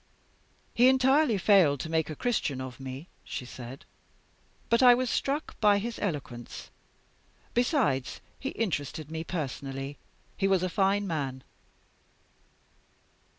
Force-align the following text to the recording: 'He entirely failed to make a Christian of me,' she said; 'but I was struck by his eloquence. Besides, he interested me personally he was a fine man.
'He 0.73 0.87
entirely 0.89 1.37
failed 1.37 1.79
to 1.81 1.87
make 1.87 2.09
a 2.09 2.15
Christian 2.15 2.59
of 2.59 2.79
me,' 2.79 3.07
she 3.23 3.45
said; 3.45 3.85
'but 4.67 4.81
I 4.81 4.95
was 4.95 5.11
struck 5.11 5.59
by 5.59 5.77
his 5.77 5.99
eloquence. 5.99 6.71
Besides, 7.53 8.19
he 8.39 8.49
interested 8.49 9.11
me 9.11 9.23
personally 9.23 9.99
he 10.35 10.47
was 10.47 10.63
a 10.63 10.69
fine 10.69 11.05
man. 11.05 11.43